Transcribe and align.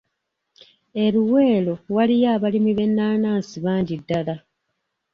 E 1.03 1.05
Luweero 1.13 1.75
waliyo 1.95 2.27
abalimi 2.35 2.71
b’ennaanansi 2.77 3.55
bangi 3.65 3.95
ddala. 4.01 4.35